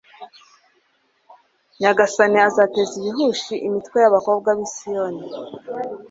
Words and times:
nyagasani 1.79 2.37
azateza 2.47 2.93
ibihushi 2.99 3.53
imitwe 3.67 3.95
y'abakobwa 4.03 4.49
b'i 4.57 4.67
siyoni 4.75 5.25